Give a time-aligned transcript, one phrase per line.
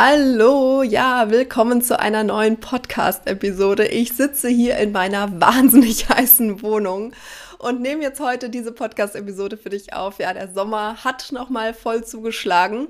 [0.00, 3.88] Hallo, ja, willkommen zu einer neuen Podcast-Episode.
[3.88, 7.12] Ich sitze hier in meiner wahnsinnig heißen Wohnung
[7.58, 10.20] und nehme jetzt heute diese Podcast-Episode für dich auf.
[10.20, 12.86] Ja, der Sommer hat nochmal voll zugeschlagen.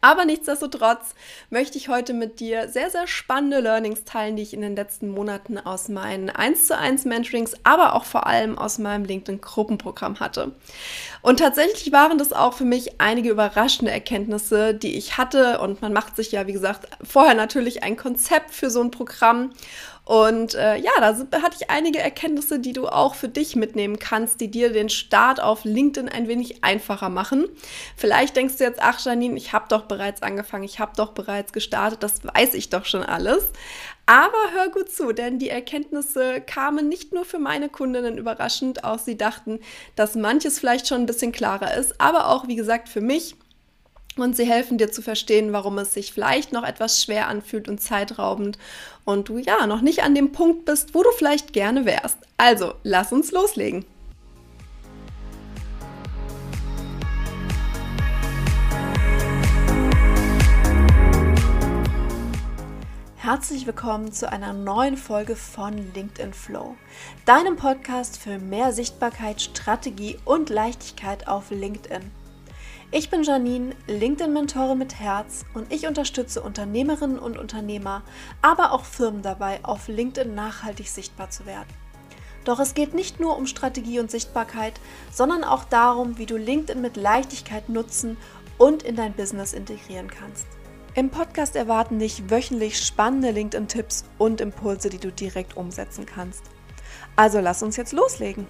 [0.00, 1.14] Aber nichtsdestotrotz
[1.50, 5.10] möchte ich heute mit dir sehr, sehr spannende Learnings teilen, die ich in den letzten
[5.10, 10.52] Monaten aus meinen 1 zu 1 Mentorings, aber auch vor allem aus meinem LinkedIn-Gruppenprogramm hatte.
[11.20, 15.60] Und tatsächlich waren das auch für mich einige überraschende Erkenntnisse, die ich hatte.
[15.60, 19.50] Und man macht sich ja, wie gesagt, vorher natürlich ein Konzept für so ein Programm.
[20.04, 24.40] Und äh, ja, da hatte ich einige Erkenntnisse, die du auch für dich mitnehmen kannst,
[24.40, 27.48] die dir den Start auf LinkedIn ein wenig einfacher machen.
[27.96, 31.52] Vielleicht denkst du jetzt, ach Janine, ich habe doch bereits angefangen, ich habe doch bereits
[31.52, 33.50] gestartet, das weiß ich doch schon alles.
[34.06, 38.98] Aber hör gut zu, denn die Erkenntnisse kamen nicht nur für meine Kundinnen überraschend, auch
[38.98, 39.60] sie dachten,
[39.94, 43.36] dass manches vielleicht schon ein bisschen klarer ist, aber auch, wie gesagt, für mich
[44.16, 47.80] und sie helfen dir zu verstehen, warum es sich vielleicht noch etwas schwer anfühlt und
[47.80, 48.58] zeitraubend
[49.04, 52.18] und du ja noch nicht an dem Punkt bist, wo du vielleicht gerne wärst.
[52.36, 53.84] Also, lass uns loslegen.
[63.16, 66.76] Herzlich willkommen zu einer neuen Folge von LinkedIn Flow,
[67.24, 72.21] deinem Podcast für mehr Sichtbarkeit, Strategie und Leichtigkeit auf LinkedIn.
[72.94, 78.02] Ich bin Janine, LinkedIn-Mentorin mit Herz und ich unterstütze Unternehmerinnen und Unternehmer,
[78.42, 81.68] aber auch Firmen dabei, auf LinkedIn nachhaltig sichtbar zu werden.
[82.44, 84.78] Doch es geht nicht nur um Strategie und Sichtbarkeit,
[85.10, 88.18] sondern auch darum, wie du LinkedIn mit Leichtigkeit nutzen
[88.58, 90.46] und in dein Business integrieren kannst.
[90.94, 96.42] Im Podcast erwarten dich wöchentlich spannende LinkedIn-Tipps und Impulse, die du direkt umsetzen kannst.
[97.16, 98.46] Also lass uns jetzt loslegen.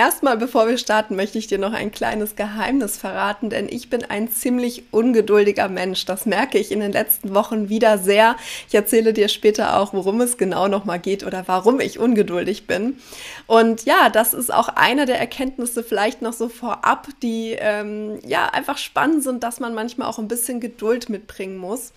[0.00, 4.02] Erstmal, bevor wir starten, möchte ich dir noch ein kleines Geheimnis verraten, denn ich bin
[4.02, 6.06] ein ziemlich ungeduldiger Mensch.
[6.06, 8.36] Das merke ich in den letzten Wochen wieder sehr.
[8.66, 12.96] Ich erzähle dir später auch, worum es genau nochmal geht oder warum ich ungeduldig bin.
[13.46, 18.46] Und ja, das ist auch eine der Erkenntnisse vielleicht noch so vorab, die ähm, ja
[18.46, 21.92] einfach spannend sind, dass man manchmal auch ein bisschen Geduld mitbringen muss.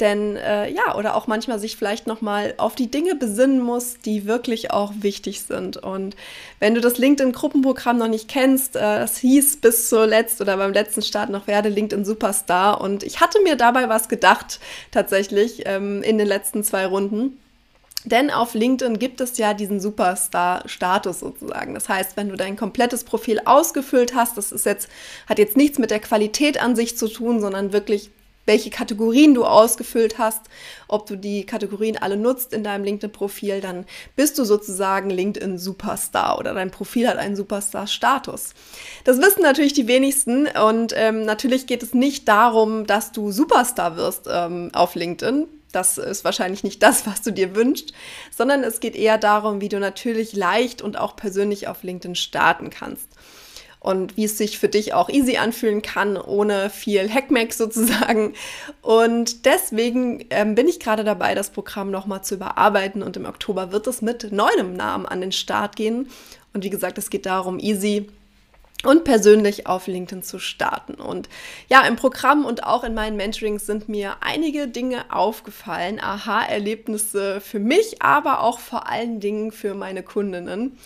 [0.00, 4.26] Denn äh, ja, oder auch manchmal sich vielleicht nochmal auf die Dinge besinnen muss, die
[4.26, 5.78] wirklich auch wichtig sind.
[5.78, 6.16] Und
[6.60, 11.00] wenn du das LinkedIn-Gruppenprogramm noch nicht kennst, äh, das hieß bis zuletzt oder beim letzten
[11.00, 12.82] Start noch werde LinkedIn Superstar.
[12.82, 17.38] Und ich hatte mir dabei was gedacht, tatsächlich, ähm, in den letzten zwei Runden.
[18.04, 21.74] Denn auf LinkedIn gibt es ja diesen Superstar-Status sozusagen.
[21.74, 24.88] Das heißt, wenn du dein komplettes Profil ausgefüllt hast, das ist jetzt,
[25.26, 28.10] hat jetzt nichts mit der Qualität an sich zu tun, sondern wirklich
[28.46, 30.42] welche Kategorien du ausgefüllt hast,
[30.88, 33.84] ob du die Kategorien alle nutzt in deinem LinkedIn-Profil, dann
[34.14, 38.54] bist du sozusagen LinkedIn-Superstar oder dein Profil hat einen Superstar-Status.
[39.04, 43.96] Das wissen natürlich die wenigsten und ähm, natürlich geht es nicht darum, dass du Superstar
[43.96, 45.48] wirst ähm, auf LinkedIn.
[45.72, 47.92] Das ist wahrscheinlich nicht das, was du dir wünschst,
[48.30, 52.70] sondern es geht eher darum, wie du natürlich leicht und auch persönlich auf LinkedIn starten
[52.70, 53.08] kannst
[53.86, 58.34] und wie es sich für dich auch easy anfühlen kann, ohne viel Hackmack sozusagen.
[58.82, 63.70] Und deswegen ähm, bin ich gerade dabei, das Programm nochmal zu überarbeiten und im Oktober
[63.70, 66.08] wird es mit neuem Namen an den Start gehen.
[66.52, 68.08] Und wie gesagt, es geht darum, easy
[68.82, 70.94] und persönlich auf LinkedIn zu starten.
[70.94, 71.28] Und
[71.68, 77.60] ja, im Programm und auch in meinen Mentorings sind mir einige Dinge aufgefallen, Aha-Erlebnisse für
[77.60, 80.76] mich, aber auch vor allen Dingen für meine Kundinnen.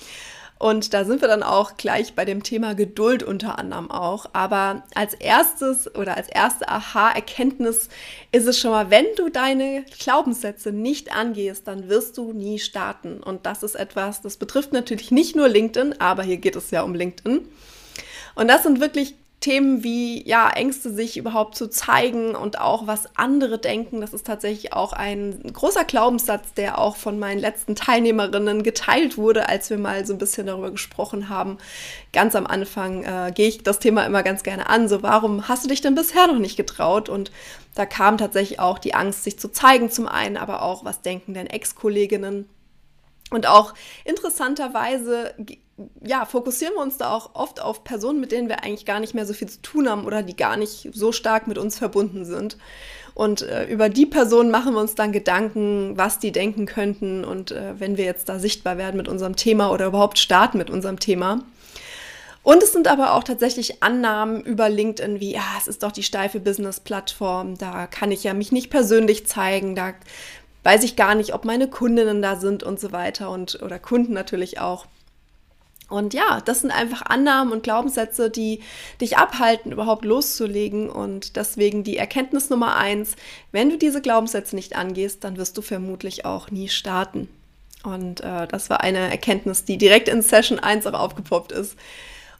[0.60, 4.26] Und da sind wir dann auch gleich bei dem Thema Geduld unter anderem auch.
[4.34, 7.88] Aber als erstes oder als erste Aha-Erkenntnis
[8.30, 13.22] ist es schon mal, wenn du deine Glaubenssätze nicht angehst, dann wirst du nie starten.
[13.22, 16.82] Und das ist etwas, das betrifft natürlich nicht nur LinkedIn, aber hier geht es ja
[16.82, 17.40] um LinkedIn.
[18.34, 23.16] Und das sind wirklich Themen wie ja Ängste sich überhaupt zu zeigen und auch was
[23.16, 28.62] andere denken, das ist tatsächlich auch ein großer Glaubenssatz, der auch von meinen letzten Teilnehmerinnen
[28.62, 31.56] geteilt wurde, als wir mal so ein bisschen darüber gesprochen haben.
[32.12, 35.64] Ganz am Anfang äh, gehe ich das Thema immer ganz gerne an, so warum hast
[35.64, 37.08] du dich denn bisher noch nicht getraut?
[37.08, 37.32] Und
[37.74, 41.32] da kam tatsächlich auch die Angst, sich zu zeigen zum einen, aber auch was denken
[41.32, 42.46] denn Ex-Kolleginnen
[43.30, 43.74] und auch
[44.04, 45.34] interessanterweise
[46.04, 49.14] ja, fokussieren wir uns da auch oft auf Personen, mit denen wir eigentlich gar nicht
[49.14, 52.24] mehr so viel zu tun haben oder die gar nicht so stark mit uns verbunden
[52.24, 52.56] sind.
[53.14, 57.50] Und äh, über die Personen machen wir uns dann Gedanken, was die denken könnten und
[57.50, 60.98] äh, wenn wir jetzt da sichtbar werden mit unserem Thema oder überhaupt starten mit unserem
[60.98, 61.42] Thema.
[62.42, 66.02] Und es sind aber auch tatsächlich Annahmen über LinkedIn wie, ja, es ist doch die
[66.02, 69.92] steife Business-Plattform, da kann ich ja mich nicht persönlich zeigen, da
[70.62, 74.12] weiß ich gar nicht, ob meine Kundinnen da sind und so weiter und oder Kunden
[74.12, 74.86] natürlich auch.
[75.90, 78.60] Und ja, das sind einfach Annahmen und Glaubenssätze, die
[79.00, 80.88] dich abhalten, überhaupt loszulegen.
[80.88, 83.16] Und deswegen die Erkenntnis Nummer eins,
[83.52, 87.28] wenn du diese Glaubenssätze nicht angehst, dann wirst du vermutlich auch nie starten.
[87.82, 91.76] Und äh, das war eine Erkenntnis, die direkt in Session 1 auch aufgepoppt ist.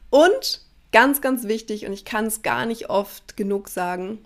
[0.09, 0.61] Und
[0.91, 4.19] ganz, ganz wichtig, und ich kann es gar nicht oft genug sagen,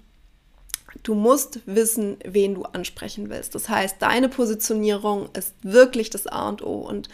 [1.04, 3.56] du musst wissen, wen du ansprechen willst.
[3.56, 6.76] Das heißt, deine Positionierung ist wirklich das A und O.
[6.76, 7.10] Und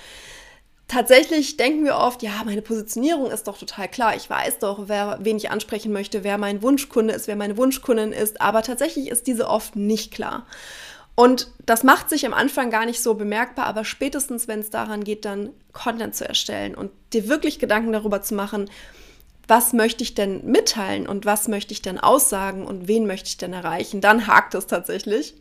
[0.91, 4.15] tatsächlich denken wir oft, ja, meine Positionierung ist doch total klar.
[4.15, 8.11] Ich weiß doch, wer, wen ich ansprechen möchte, wer mein Wunschkunde ist, wer meine Wunschkundin
[8.11, 8.41] ist.
[8.41, 10.45] Aber tatsächlich ist diese oft nicht klar.
[11.15, 15.03] Und das macht sich am Anfang gar nicht so bemerkbar, aber spätestens, wenn es daran
[15.03, 18.69] geht, dann Content zu erstellen und dir wirklich Gedanken darüber zu machen,
[19.47, 23.37] was möchte ich denn mitteilen und was möchte ich denn aussagen und wen möchte ich
[23.37, 25.35] denn erreichen, dann hakt es tatsächlich.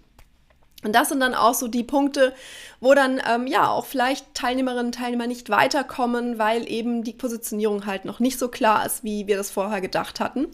[0.82, 2.34] Und das sind dann auch so die Punkte,
[2.80, 7.84] wo dann ähm, ja auch vielleicht Teilnehmerinnen und Teilnehmer nicht weiterkommen, weil eben die Positionierung
[7.86, 10.46] halt noch nicht so klar ist, wie wir das vorher gedacht hatten.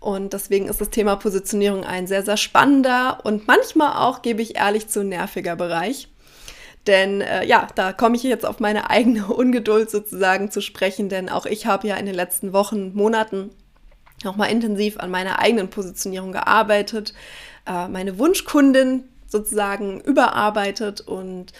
[0.00, 4.56] Und deswegen ist das Thema Positionierung ein sehr, sehr spannender und manchmal auch, gebe ich
[4.56, 6.08] ehrlich zu, nerviger Bereich.
[6.86, 11.28] Denn äh, ja, da komme ich jetzt auf meine eigene Ungeduld sozusagen zu sprechen, denn
[11.28, 13.50] auch ich habe ja in den letzten Wochen, Monaten
[14.24, 17.14] nochmal intensiv an meiner eigenen Positionierung gearbeitet,
[17.66, 21.52] äh, meine Wunschkundin sozusagen überarbeitet und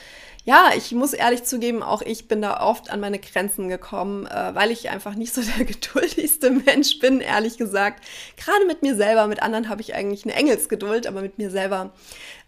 [0.44, 4.54] ja, ich muss ehrlich zugeben, auch ich bin da oft an meine Grenzen gekommen, äh,
[4.54, 8.02] weil ich einfach nicht so der geduldigste Mensch bin, ehrlich gesagt.
[8.36, 11.92] Gerade mit mir selber, mit anderen habe ich eigentlich eine Engelsgeduld, aber mit mir selber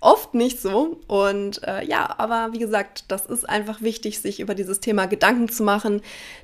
[0.00, 1.00] oft nicht so.
[1.06, 5.49] Und äh, ja, aber wie gesagt, das ist einfach wichtig, sich über dieses Thema Gedanken
[5.49, 6.02] zu machen,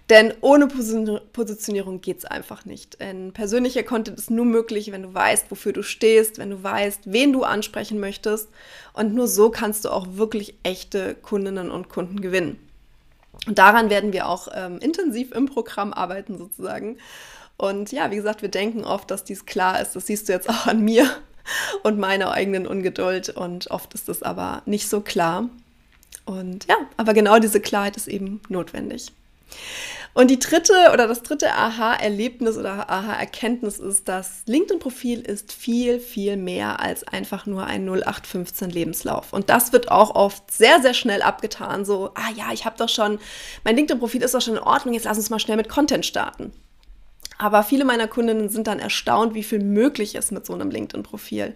[0.08, 0.90] denn ohne Pos
[1.32, 3.00] Positionierung geht es einfach nicht.
[3.00, 7.12] Denn persönlicher Content ist nur möglich, wenn du weißt, wofür du stehst, wenn du weißt,
[7.12, 8.48] wen du ansprechen möchtest.
[8.92, 12.58] Und nur so kannst du auch wirklich echte Kundinnen und Kunden gewinnen.
[13.46, 16.98] Und daran werden wir auch ähm, intensiv im Programm arbeiten, sozusagen.
[17.56, 19.96] Und ja, wie gesagt, wir denken oft, dass dies klar ist.
[19.96, 21.08] Das siehst du jetzt auch an mir
[21.82, 23.30] und meiner eigenen Ungeduld.
[23.30, 25.48] Und oft ist das aber nicht so klar.
[26.26, 29.10] Und ja, aber genau diese Klarheit ist eben notwendig.
[30.12, 36.36] Und die dritte oder das dritte Aha-Erlebnis oder Aha-Erkenntnis ist, dass LinkedIn-Profil ist viel, viel
[36.36, 39.32] mehr als einfach nur ein 0815 Lebenslauf.
[39.32, 41.84] Und das wird auch oft sehr, sehr schnell abgetan.
[41.84, 43.20] So, ah ja, ich habe doch schon,
[43.62, 46.52] mein LinkedIn-Profil ist doch schon in Ordnung, jetzt lass uns mal schnell mit Content starten.
[47.38, 51.54] Aber viele meiner Kundinnen sind dann erstaunt, wie viel möglich ist mit so einem LinkedIn-Profil.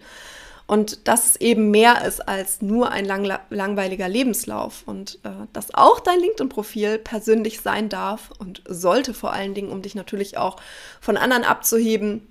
[0.67, 5.75] Und dass es eben mehr ist als nur ein lang, langweiliger Lebenslauf und äh, dass
[5.75, 10.57] auch dein LinkedIn-Profil persönlich sein darf und sollte vor allen Dingen, um dich natürlich auch
[11.03, 12.27] von anderen abzuheben,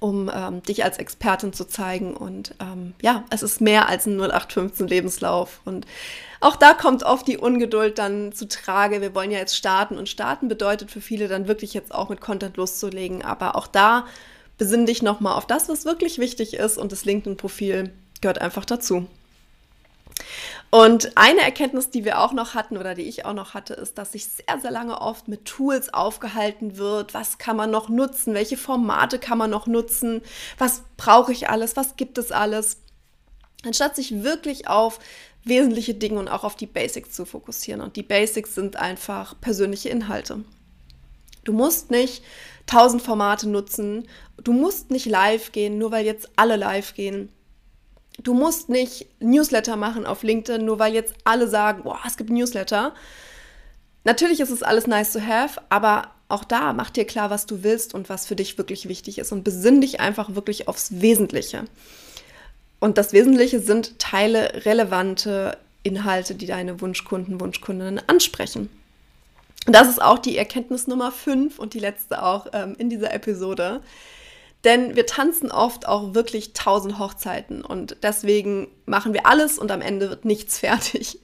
[0.00, 2.16] um ähm, dich als Expertin zu zeigen.
[2.16, 5.60] Und ähm, ja, es ist mehr als ein 0815 Lebenslauf.
[5.66, 5.86] Und
[6.40, 9.02] auch da kommt oft die Ungeduld dann zu Trage.
[9.02, 12.22] Wir wollen ja jetzt starten und starten bedeutet für viele dann wirklich jetzt auch mit
[12.22, 13.22] Content loszulegen.
[13.22, 14.06] Aber auch da
[14.58, 19.06] besinn dich nochmal auf das, was wirklich wichtig ist und das LinkedIn-Profil gehört einfach dazu.
[20.70, 23.96] Und eine Erkenntnis, die wir auch noch hatten oder die ich auch noch hatte, ist,
[23.96, 27.14] dass sich sehr, sehr lange oft mit Tools aufgehalten wird.
[27.14, 28.34] Was kann man noch nutzen?
[28.34, 30.20] Welche Formate kann man noch nutzen?
[30.58, 31.76] Was brauche ich alles?
[31.76, 32.78] Was gibt es alles?
[33.64, 34.98] Anstatt sich wirklich auf
[35.44, 37.80] wesentliche Dinge und auch auf die Basics zu fokussieren.
[37.80, 40.42] Und die Basics sind einfach persönliche Inhalte.
[41.44, 42.24] Du musst nicht
[42.66, 44.08] tausend Formate nutzen.
[44.42, 47.30] Du musst nicht live gehen, nur weil jetzt alle live gehen.
[48.22, 52.30] Du musst nicht Newsletter machen auf LinkedIn, nur weil jetzt alle sagen, boah, es gibt
[52.30, 52.94] Newsletter.
[54.04, 57.62] Natürlich ist es alles nice to have, aber auch da mach dir klar, was du
[57.62, 61.64] willst und was für dich wirklich wichtig ist und besinn dich einfach wirklich aufs Wesentliche.
[62.80, 68.68] Und das Wesentliche sind Teile relevante Inhalte, die deine Wunschkunden, Wunschkundinnen ansprechen.
[69.66, 73.80] Das ist auch die Erkenntnis Nummer 5 und die letzte auch ähm, in dieser Episode.
[74.64, 79.82] Denn wir tanzen oft auch wirklich tausend Hochzeiten und deswegen machen wir alles und am
[79.82, 81.20] Ende wird nichts fertig.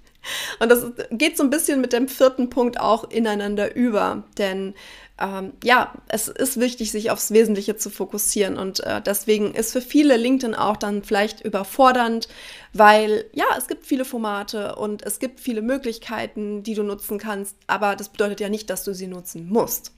[0.58, 4.24] Und das geht so ein bisschen mit dem vierten Punkt auch ineinander über.
[4.38, 4.74] Denn
[5.20, 8.56] ähm, ja, es ist wichtig, sich aufs Wesentliche zu fokussieren.
[8.56, 12.28] Und äh, deswegen ist für viele LinkedIn auch dann vielleicht überfordernd,
[12.72, 17.56] weil ja, es gibt viele Formate und es gibt viele Möglichkeiten, die du nutzen kannst.
[17.66, 19.92] Aber das bedeutet ja nicht, dass du sie nutzen musst.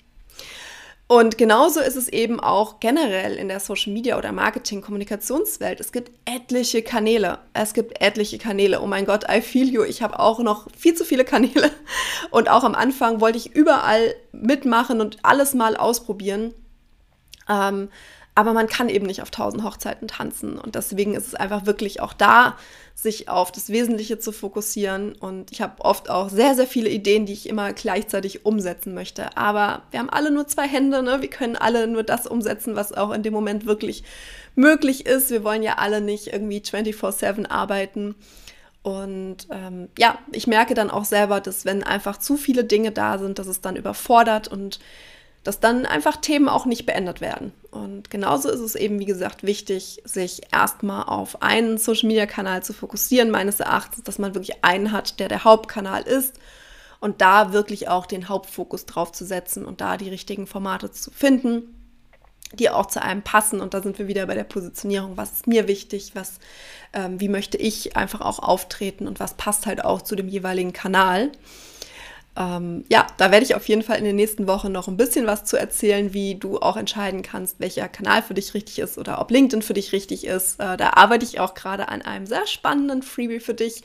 [1.12, 5.78] Und genauso ist es eben auch generell in der Social Media oder Marketing, Kommunikationswelt.
[5.78, 7.40] Es gibt etliche Kanäle.
[7.52, 8.81] Es gibt etliche Kanäle.
[8.81, 9.83] Oh mein Gott, I feel you.
[9.83, 11.71] Ich habe auch noch viel zu viele Kanäle.
[12.31, 16.54] Und auch am Anfang wollte ich überall mitmachen und alles mal ausprobieren.
[17.47, 17.90] Ähm,
[18.35, 20.59] Aber man kann eben nicht auf tausend Hochzeiten tanzen.
[20.59, 22.57] Und deswegen ist es einfach wirklich auch da,
[22.95, 25.12] sich auf das Wesentliche zu fokussieren.
[25.12, 29.37] Und ich habe oft auch sehr, sehr viele Ideen, die ich immer gleichzeitig umsetzen möchte.
[29.37, 31.03] Aber wir haben alle nur zwei Hände.
[31.03, 31.21] Ne?
[31.21, 34.03] Wir können alle nur das umsetzen, was auch in dem Moment wirklich
[34.55, 35.31] möglich ist.
[35.31, 38.15] Wir wollen ja alle nicht irgendwie 24/7 arbeiten.
[38.83, 43.19] Und ähm, ja, ich merke dann auch selber, dass wenn einfach zu viele Dinge da
[43.19, 44.81] sind, dass es dann überfordert und
[45.45, 47.53] dass dann einfach Themen auch nicht beendet werden.
[47.83, 53.31] Und genauso ist es eben, wie gesagt, wichtig, sich erstmal auf einen Social-Media-Kanal zu fokussieren,
[53.31, 56.37] meines Erachtens, dass man wirklich einen hat, der der Hauptkanal ist
[57.01, 61.11] und da wirklich auch den Hauptfokus drauf zu setzen und da die richtigen Formate zu
[61.11, 61.75] finden,
[62.53, 63.61] die auch zu einem passen.
[63.61, 65.17] Und da sind wir wieder bei der Positionierung.
[65.17, 66.12] Was ist mir wichtig?
[66.15, 66.39] Was,
[66.93, 70.73] ähm, wie möchte ich einfach auch auftreten und was passt halt auch zu dem jeweiligen
[70.73, 71.33] Kanal?
[72.37, 75.27] Ähm, ja, da werde ich auf jeden Fall in den nächsten Wochen noch ein bisschen
[75.27, 79.21] was zu erzählen, wie du auch entscheiden kannst, welcher Kanal für dich richtig ist oder
[79.21, 80.59] ob LinkedIn für dich richtig ist.
[80.59, 83.83] Äh, da arbeite ich auch gerade an einem sehr spannenden Freebie für dich.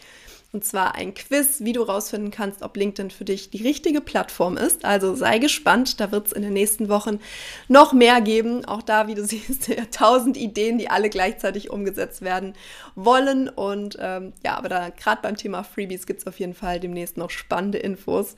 [0.53, 4.55] Und zwar ein Quiz, wie du rausfinden kannst, ob LinkedIn für dich die richtige Plattform
[4.55, 4.85] ist.
[4.85, 7.19] Also sei gespannt, da wird es in den nächsten Wochen
[7.67, 8.63] noch mehr geben.
[8.63, 12.53] Auch da, wie du siehst, tausend Ideen, die alle gleichzeitig umgesetzt werden
[12.95, 13.49] wollen.
[13.49, 17.17] Und ähm, ja, aber da gerade beim Thema Freebies gibt es auf jeden Fall demnächst
[17.17, 18.37] noch spannende Infos.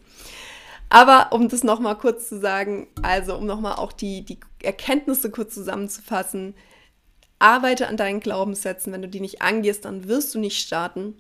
[0.89, 5.54] Aber um das nochmal kurz zu sagen, also um nochmal auch die, die Erkenntnisse kurz
[5.54, 6.56] zusammenzufassen,
[7.38, 8.92] arbeite an deinen Glaubenssätzen.
[8.92, 11.16] Wenn du die nicht angehst, dann wirst du nicht starten.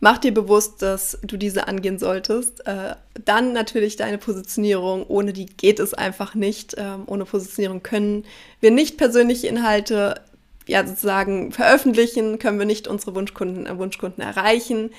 [0.00, 2.66] Mach dir bewusst, dass du diese angehen solltest.
[2.66, 5.06] Äh, dann natürlich deine Positionierung.
[5.06, 6.74] Ohne die geht es einfach nicht.
[6.76, 8.24] Ähm, ohne Positionierung können
[8.60, 10.20] wir nicht persönliche Inhalte
[10.66, 14.90] ja, sozusagen veröffentlichen, können wir nicht unsere Wunschkunden, äh, Wunschkunden erreichen.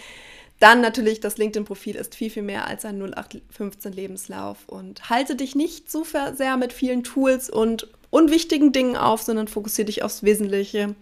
[0.60, 5.92] Dann natürlich, das LinkedIn-Profil ist viel, viel mehr als ein 0815-Lebenslauf und halte dich nicht
[5.92, 10.96] zu sehr mit vielen Tools und unwichtigen Dingen auf, sondern fokussiere dich aufs Wesentliche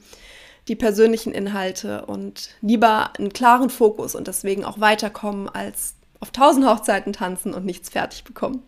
[0.68, 6.68] die persönlichen Inhalte und lieber einen klaren Fokus und deswegen auch weiterkommen als auf tausend
[6.68, 8.64] Hochzeiten tanzen und nichts fertig bekommen.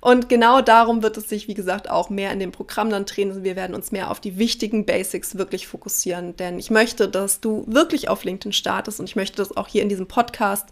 [0.00, 3.30] Und genau darum wird es sich, wie gesagt, auch mehr in dem Programm dann drehen.
[3.30, 6.36] Also wir werden uns mehr auf die wichtigen Basics wirklich fokussieren.
[6.36, 9.82] Denn ich möchte, dass du wirklich auf LinkedIn startest und ich möchte das auch hier
[9.82, 10.66] in diesem Podcast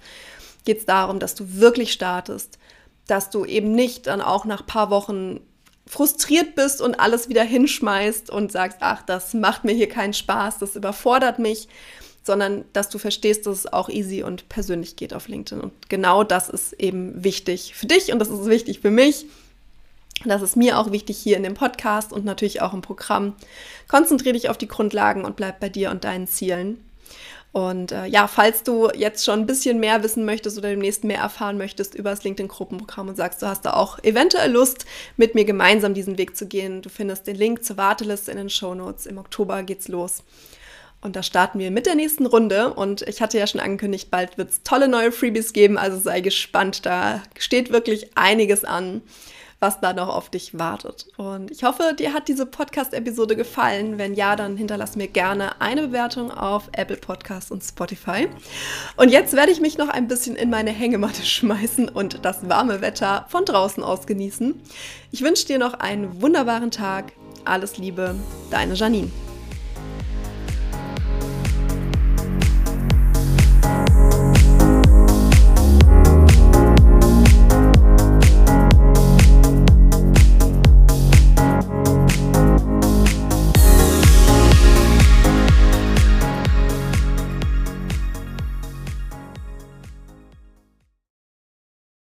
[0.64, 2.58] geht es darum, dass du wirklich startest,
[3.06, 5.40] dass du eben nicht dann auch nach ein paar Wochen
[5.86, 10.58] frustriert bist und alles wieder hinschmeißt und sagst, ach, das macht mir hier keinen Spaß,
[10.58, 11.68] das überfordert mich,
[12.22, 15.62] sondern dass du verstehst, dass es auch easy und persönlich geht auf LinkedIn.
[15.62, 19.26] Und genau das ist eben wichtig für dich und das ist wichtig für mich.
[20.24, 23.34] Das ist mir auch wichtig hier in dem Podcast und natürlich auch im Programm.
[23.88, 26.78] Konzentriere dich auf die Grundlagen und bleib bei dir und deinen Zielen.
[27.54, 31.18] Und äh, ja, falls du jetzt schon ein bisschen mehr wissen möchtest oder demnächst mehr
[31.18, 35.44] erfahren möchtest über das LinkedIn-Gruppenprogramm und sagst, du hast da auch eventuell Lust, mit mir
[35.44, 39.06] gemeinsam diesen Weg zu gehen, du findest den Link zur Warteliste in den Show Notes.
[39.06, 40.24] Im Oktober geht's los.
[41.00, 42.74] Und da starten wir mit der nächsten Runde.
[42.74, 45.78] Und ich hatte ja schon angekündigt, bald wird es tolle neue Freebies geben.
[45.78, 46.84] Also sei gespannt.
[46.84, 49.00] Da steht wirklich einiges an
[49.60, 51.06] was da noch auf dich wartet.
[51.16, 53.98] Und ich hoffe, dir hat diese Podcast-Episode gefallen.
[53.98, 58.28] Wenn ja, dann hinterlass mir gerne eine Bewertung auf Apple Podcasts und Spotify.
[58.96, 62.80] Und jetzt werde ich mich noch ein bisschen in meine Hängematte schmeißen und das warme
[62.80, 64.60] Wetter von draußen aus genießen.
[65.10, 67.12] Ich wünsche dir noch einen wunderbaren Tag.
[67.44, 68.14] Alles Liebe,
[68.50, 69.10] deine Janine.